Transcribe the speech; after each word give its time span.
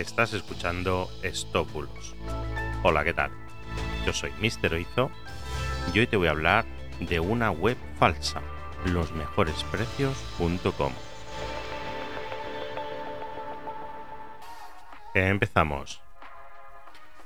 Estás 0.00 0.32
escuchando 0.32 1.08
Estópulos. 1.22 2.16
Hola, 2.82 3.04
¿qué 3.04 3.12
tal? 3.12 3.30
Yo 4.06 4.14
soy 4.14 4.32
Mister 4.40 4.72
Oizo 4.72 5.10
y 5.92 5.98
hoy 5.98 6.06
te 6.06 6.16
voy 6.16 6.28
a 6.28 6.30
hablar 6.30 6.64
de 7.00 7.20
una 7.20 7.50
web 7.50 7.76
falsa, 7.98 8.40
losmejoresprecios.com. 8.86 10.92
Empezamos. 15.12 16.00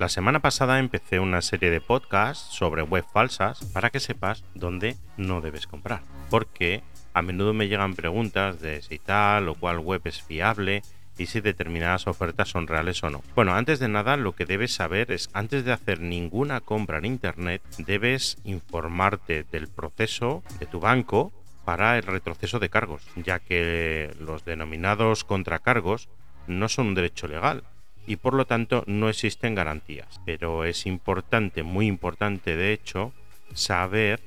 La 0.00 0.08
semana 0.08 0.40
pasada 0.40 0.80
empecé 0.80 1.20
una 1.20 1.42
serie 1.42 1.70
de 1.70 1.80
podcasts 1.80 2.52
sobre 2.52 2.82
web 2.82 3.04
falsas 3.12 3.64
para 3.66 3.90
que 3.90 4.00
sepas 4.00 4.42
dónde 4.54 4.96
no 5.16 5.40
debes 5.40 5.68
comprar. 5.68 6.02
Porque 6.28 6.82
a 7.12 7.22
menudo 7.22 7.54
me 7.54 7.68
llegan 7.68 7.94
preguntas 7.94 8.60
de 8.60 8.82
si 8.82 8.98
tal 8.98 9.48
o 9.48 9.54
cual 9.54 9.78
web 9.78 10.00
es 10.06 10.20
fiable 10.20 10.82
y 11.18 11.26
si 11.26 11.40
determinadas 11.40 12.06
ofertas 12.06 12.48
son 12.48 12.66
reales 12.66 13.02
o 13.02 13.10
no. 13.10 13.22
Bueno, 13.34 13.54
antes 13.54 13.78
de 13.78 13.88
nada 13.88 14.16
lo 14.16 14.34
que 14.34 14.46
debes 14.46 14.74
saber 14.74 15.12
es 15.12 15.30
antes 15.32 15.64
de 15.64 15.72
hacer 15.72 16.00
ninguna 16.00 16.60
compra 16.60 16.98
en 16.98 17.04
Internet 17.04 17.62
debes 17.78 18.38
informarte 18.44 19.44
del 19.50 19.68
proceso 19.68 20.42
de 20.58 20.66
tu 20.66 20.80
banco 20.80 21.32
para 21.64 21.96
el 21.96 22.02
retroceso 22.02 22.58
de 22.58 22.68
cargos, 22.68 23.02
ya 23.16 23.38
que 23.38 24.14
los 24.20 24.44
denominados 24.44 25.24
contracargos 25.24 26.08
no 26.46 26.68
son 26.68 26.88
un 26.88 26.94
derecho 26.94 27.26
legal 27.26 27.64
y 28.06 28.16
por 28.16 28.34
lo 28.34 28.46
tanto 28.46 28.84
no 28.86 29.08
existen 29.08 29.54
garantías. 29.54 30.20
Pero 30.26 30.64
es 30.64 30.86
importante, 30.86 31.62
muy 31.62 31.86
importante 31.86 32.56
de 32.56 32.72
hecho, 32.72 33.12
saber 33.54 34.20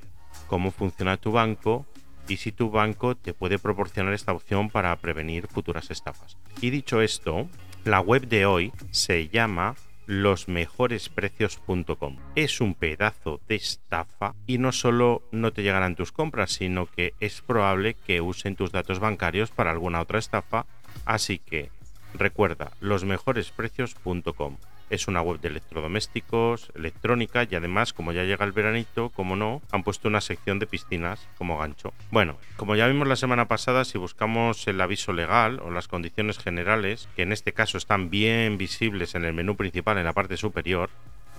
cómo 0.48 0.72
funciona 0.72 1.17
tu 1.17 1.31
banco 1.31 1.86
y 2.27 2.38
si 2.38 2.52
tu 2.52 2.70
banco 2.70 3.16
te 3.16 3.34
puede 3.34 3.59
proporcionar 3.59 4.13
esta 4.13 4.34
opción 4.34 4.70
para 4.70 4.95
prevenir 4.98 5.48
futuras 5.48 5.90
estafas. 5.91 6.38
Y 6.62 6.70
dicho 6.70 7.02
esto, 7.02 7.48
la 7.86 8.02
web 8.02 8.27
de 8.27 8.45
hoy 8.45 8.73
se 8.91 9.30
llama 9.30 9.76
losmejoresprecios.com. 10.08 12.17
Es 12.36 12.61
un 12.61 12.73
pedazo 12.73 13.39
de 13.47 13.56
estafa 13.56 14.34
y 14.45 14.58
no 14.58 14.72
solo 14.72 15.22
no 15.31 15.52
te 15.52 15.64
llegarán 15.64 15.95
tus 15.95 16.11
compras, 16.11 16.53
sino 16.53 16.86
que 16.86 17.14
es 17.19 17.42
probable 17.42 17.94
que 17.94 18.22
usen 18.22 18.56
tus 18.56 18.72
datos 18.72 19.00
bancarios 19.00 19.52
para 19.52 19.72
alguna 19.72 20.02
otra 20.02 20.19
estafa. 20.19 20.66
Así 21.06 21.39
que 21.39 21.72
recuerda 22.14 22.72
losmejoresprecios.com 22.80 24.58
es 24.90 25.08
una 25.08 25.22
web 25.22 25.40
de 25.40 25.50
electrodomésticos, 25.50 26.72
electrónica 26.76 27.48
y 27.50 27.56
además, 27.56 27.94
como 27.94 28.12
ya 28.12 28.24
llega 28.24 28.46
el 28.46 28.52
veranito, 28.52 29.10
como 29.10 29.36
no, 29.36 29.62
han 29.72 29.84
puesto 29.84 30.08
una 30.08 30.22
sección 30.22 30.60
de 30.60 30.68
piscinas 30.68 31.28
como 31.38 31.58
gancho. 31.58 31.94
Bueno, 32.12 32.38
como 32.56 32.76
ya 32.76 32.88
vimos 32.88 33.08
la 33.08 33.16
semana 33.16 33.48
pasada, 33.48 33.86
si 33.86 33.98
buscamos 33.98 34.68
el 34.68 34.80
aviso 34.82 35.14
legal 35.14 35.60
o 35.64 35.72
las 35.72 35.88
condiciones 35.88 36.38
generales, 36.38 37.10
que 37.16 37.24
en 37.24 37.32
este 37.32 37.54
caso 37.54 37.78
están 37.78 38.10
bien 38.10 38.58
visibles 38.58 39.16
en 39.16 39.26
el 39.26 39.34
menú 39.34 39.56
principal 39.56 39.98
en 39.98 40.06
la 40.06 40.14
parte 40.14 40.38
superior, 40.38 40.90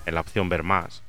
en 0.06 0.14
la 0.14 0.20
opción 0.20 0.48
ver 0.48 0.62
más, 0.62 1.02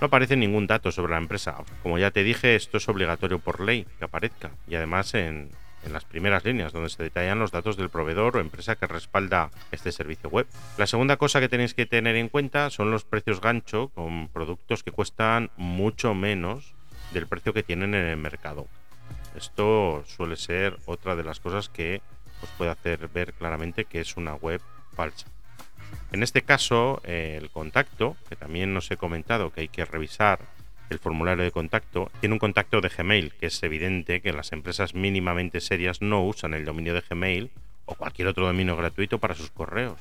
no 0.00 0.06
aparece 0.06 0.36
ningún 0.36 0.66
dato 0.66 0.90
sobre 0.92 1.12
la 1.12 1.18
empresa. 1.18 1.56
Como 1.82 1.98
ya 1.98 2.10
te 2.10 2.24
dije, 2.24 2.54
esto 2.54 2.78
es 2.78 2.88
obligatorio 2.88 3.38
por 3.38 3.60
ley 3.60 3.86
que 3.98 4.04
aparezca 4.04 4.50
y 4.66 4.74
además 4.74 5.12
en, 5.14 5.50
en 5.84 5.92
las 5.92 6.04
primeras 6.04 6.44
líneas, 6.44 6.72
donde 6.72 6.90
se 6.90 7.02
detallan 7.02 7.38
los 7.38 7.52
datos 7.52 7.76
del 7.76 7.90
proveedor 7.90 8.36
o 8.36 8.40
empresa 8.40 8.76
que 8.76 8.86
respalda 8.86 9.50
este 9.72 9.92
servicio 9.92 10.28
web. 10.28 10.46
La 10.76 10.86
segunda 10.86 11.16
cosa 11.16 11.40
que 11.40 11.48
tenéis 11.48 11.74
que 11.74 11.86
tener 11.86 12.16
en 12.16 12.28
cuenta 12.28 12.70
son 12.70 12.90
los 12.90 13.04
precios 13.04 13.40
gancho 13.40 13.88
con 13.94 14.28
productos 14.28 14.82
que 14.82 14.92
cuestan 14.92 15.50
mucho 15.56 16.14
menos 16.14 16.74
del 17.12 17.26
precio 17.26 17.52
que 17.52 17.62
tienen 17.62 17.94
en 17.94 18.06
el 18.06 18.16
mercado. 18.16 18.66
Esto 19.36 20.04
suele 20.06 20.36
ser 20.36 20.78
otra 20.86 21.16
de 21.16 21.24
las 21.24 21.40
cosas 21.40 21.68
que 21.68 22.02
os 22.42 22.48
puede 22.50 22.70
hacer 22.70 23.08
ver 23.08 23.32
claramente 23.32 23.84
que 23.84 24.00
es 24.00 24.16
una 24.16 24.34
web 24.34 24.60
falsa. 24.94 25.26
En 26.12 26.22
este 26.22 26.42
caso, 26.42 27.00
el 27.04 27.50
contacto, 27.50 28.16
que 28.28 28.36
también 28.36 28.76
os 28.76 28.90
he 28.90 28.96
comentado 28.96 29.50
que 29.50 29.62
hay 29.62 29.68
que 29.68 29.84
revisar 29.84 30.40
el 30.90 30.98
formulario 30.98 31.44
de 31.44 31.50
contacto, 31.50 32.10
tiene 32.20 32.34
un 32.34 32.38
contacto 32.38 32.80
de 32.80 32.88
Gmail, 32.88 33.32
que 33.34 33.46
es 33.46 33.62
evidente 33.62 34.20
que 34.20 34.32
las 34.32 34.52
empresas 34.52 34.94
mínimamente 34.94 35.60
serias 35.60 36.02
no 36.02 36.24
usan 36.24 36.54
el 36.54 36.64
dominio 36.64 36.94
de 36.94 37.02
Gmail 37.08 37.50
o 37.86 37.94
cualquier 37.94 38.28
otro 38.28 38.46
dominio 38.46 38.76
gratuito 38.76 39.18
para 39.18 39.34
sus 39.34 39.50
correos. 39.50 39.98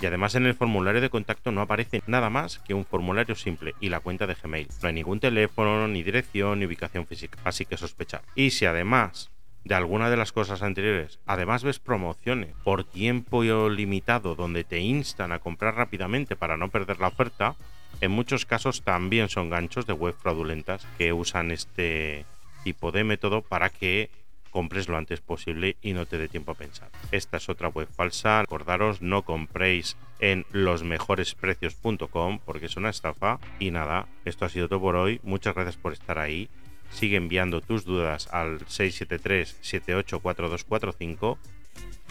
Y 0.00 0.06
además 0.06 0.34
en 0.34 0.46
el 0.46 0.54
formulario 0.54 1.00
de 1.00 1.10
contacto 1.10 1.52
no 1.52 1.60
aparece 1.60 2.02
nada 2.06 2.28
más 2.28 2.58
que 2.58 2.74
un 2.74 2.84
formulario 2.84 3.34
simple 3.34 3.74
y 3.80 3.88
la 3.88 4.00
cuenta 4.00 4.26
de 4.26 4.34
Gmail. 4.34 4.68
No 4.82 4.88
hay 4.88 4.94
ningún 4.94 5.20
teléfono, 5.20 5.88
ni 5.88 6.02
dirección, 6.02 6.58
ni 6.58 6.66
ubicación 6.66 7.06
física, 7.06 7.38
así 7.44 7.64
que 7.64 7.76
sospechar. 7.76 8.22
Y 8.34 8.50
si 8.50 8.66
además 8.66 9.30
de 9.64 9.74
alguna 9.74 10.10
de 10.10 10.16
las 10.16 10.32
cosas 10.32 10.62
anteriores, 10.62 11.20
además 11.26 11.64
ves 11.64 11.78
promociones 11.78 12.54
por 12.64 12.84
tiempo 12.84 13.42
limitado 13.70 14.34
donde 14.34 14.62
te 14.62 14.80
instan 14.80 15.32
a 15.32 15.38
comprar 15.38 15.74
rápidamente 15.74 16.36
para 16.36 16.56
no 16.56 16.68
perder 16.68 17.00
la 17.00 17.08
oferta, 17.08 17.56
en 18.04 18.10
muchos 18.10 18.46
casos 18.46 18.82
también 18.82 19.28
son 19.28 19.50
ganchos 19.50 19.86
de 19.86 19.92
web 19.92 20.14
fraudulentas 20.14 20.86
que 20.98 21.12
usan 21.12 21.50
este 21.50 22.24
tipo 22.62 22.92
de 22.92 23.02
método 23.04 23.42
para 23.42 23.68
que 23.70 24.08
compres 24.50 24.88
lo 24.88 24.96
antes 24.96 25.20
posible 25.20 25.76
y 25.82 25.94
no 25.94 26.06
te 26.06 26.16
dé 26.16 26.28
tiempo 26.28 26.52
a 26.52 26.54
pensar. 26.54 26.88
Esta 27.10 27.38
es 27.38 27.48
otra 27.48 27.66
web 27.68 27.88
falsa. 27.88 28.38
Acordaros, 28.38 29.02
no 29.02 29.22
compréis 29.22 29.96
en 30.20 30.46
losmejoresprecios.com 30.52 32.38
porque 32.44 32.66
es 32.66 32.76
una 32.76 32.90
estafa. 32.90 33.40
Y 33.58 33.72
nada, 33.72 34.06
esto 34.24 34.44
ha 34.44 34.48
sido 34.48 34.68
todo 34.68 34.80
por 34.80 34.94
hoy. 34.94 35.18
Muchas 35.24 35.56
gracias 35.56 35.76
por 35.76 35.92
estar 35.92 36.20
ahí. 36.20 36.48
Sigue 36.90 37.16
enviando 37.16 37.62
tus 37.62 37.84
dudas 37.84 38.28
al 38.32 38.60
673-784245. 38.66 41.36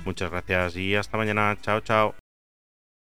Muchas 0.03 0.29
gracias 0.29 0.75
y 0.75 0.95
hasta 0.95 1.15
mañana. 1.15 1.57
Chao, 1.61 1.79
chao. 1.79 2.13